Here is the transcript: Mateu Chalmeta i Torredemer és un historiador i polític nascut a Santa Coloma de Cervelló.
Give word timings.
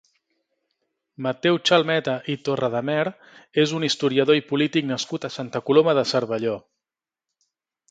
Mateu 1.25 1.59
Chalmeta 1.69 2.15
i 2.35 2.37
Torredemer 2.47 3.03
és 3.65 3.75
un 3.81 3.87
historiador 3.89 4.41
i 4.41 4.45
polític 4.49 4.91
nascut 4.95 5.31
a 5.31 5.33
Santa 5.39 5.65
Coloma 5.71 5.97
de 6.01 6.09
Cervelló. 6.15 6.59